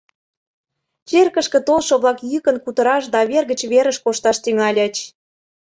Черкышке 1.09 1.59
толшо-влак 1.67 2.17
йӱкын 2.31 2.57
кутыраш 2.63 3.03
да 3.13 3.19
вер 3.29 3.43
гыч 3.51 3.61
верыш 3.71 3.97
кошташ 4.03 4.37
тӱҥальыч. 4.43 4.95